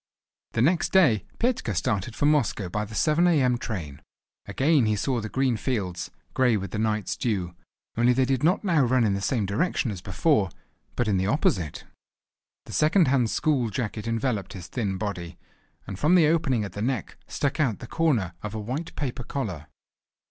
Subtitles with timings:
[0.53, 3.59] The next day Petka started for Moscow by the 7 a.m.
[3.59, 4.01] train.
[4.47, 7.53] Again he saw the green fields, grey with the night's dew,
[7.95, 10.49] only they did not now run in the same direction as before,
[10.95, 11.83] but in the opposite.
[12.65, 15.37] The second hand school jacket enveloped his thin body,
[15.85, 19.23] and from the opening at the neck stuck out the corner of a white paper
[19.23, 19.67] collar.